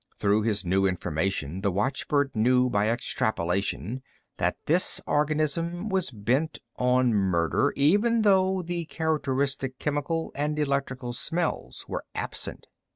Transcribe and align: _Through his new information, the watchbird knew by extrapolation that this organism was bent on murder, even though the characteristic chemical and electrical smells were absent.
_Through 0.17 0.41
his 0.41 0.65
new 0.65 0.87
information, 0.87 1.61
the 1.61 1.69
watchbird 1.71 2.31
knew 2.35 2.71
by 2.71 2.89
extrapolation 2.89 4.01
that 4.37 4.57
this 4.65 4.99
organism 5.05 5.89
was 5.89 6.09
bent 6.09 6.57
on 6.75 7.13
murder, 7.13 7.71
even 7.75 8.23
though 8.23 8.63
the 8.63 8.85
characteristic 8.85 9.77
chemical 9.77 10.31
and 10.33 10.57
electrical 10.57 11.13
smells 11.13 11.85
were 11.87 12.03
absent. 12.15 12.65